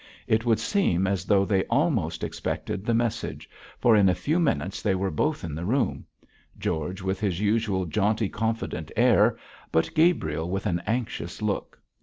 It 0.25 0.45
would 0.47 0.57
seem 0.57 1.05
as 1.05 1.25
though 1.25 1.45
they 1.45 1.63
almost 1.65 2.23
expected 2.23 2.83
the 2.87 2.93
message, 2.95 3.47
for 3.77 3.95
in 3.95 4.09
a 4.09 4.15
few 4.15 4.39
minutes 4.39 4.81
they 4.81 4.95
were 4.95 5.11
both 5.11 5.43
in 5.43 5.53
the 5.53 5.63
room; 5.63 6.07
George, 6.57 7.03
with 7.03 7.19
his 7.19 7.39
usual 7.39 7.85
jaunty, 7.85 8.27
confident 8.27 8.91
air, 8.95 9.37
but 9.71 9.93
Gabriel 9.93 10.49
with 10.49 10.65
an 10.65 10.81
anxious 10.87 11.39
look. 11.39 11.77